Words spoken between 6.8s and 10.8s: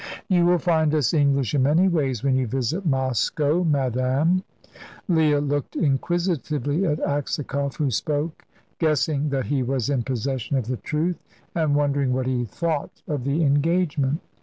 at Aksakoff, who spoke, guessing that he was in possession of the